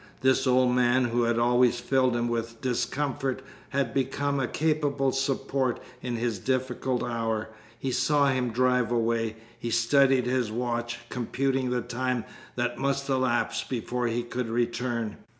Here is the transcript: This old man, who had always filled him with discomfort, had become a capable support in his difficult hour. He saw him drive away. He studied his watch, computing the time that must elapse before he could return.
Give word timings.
This 0.21 0.47
old 0.47 0.71
man, 0.71 1.05
who 1.05 1.25
had 1.25 1.37
always 1.37 1.79
filled 1.79 2.15
him 2.15 2.27
with 2.27 2.59
discomfort, 2.59 3.43
had 3.69 3.93
become 3.93 4.39
a 4.39 4.47
capable 4.47 5.11
support 5.11 5.79
in 6.01 6.15
his 6.15 6.39
difficult 6.39 7.03
hour. 7.03 7.49
He 7.77 7.91
saw 7.91 8.29
him 8.29 8.49
drive 8.51 8.91
away. 8.91 9.35
He 9.59 9.69
studied 9.69 10.25
his 10.25 10.51
watch, 10.51 11.01
computing 11.09 11.69
the 11.69 11.81
time 11.81 12.25
that 12.55 12.79
must 12.79 13.07
elapse 13.09 13.63
before 13.63 14.07
he 14.07 14.23
could 14.23 14.49
return. 14.49 15.17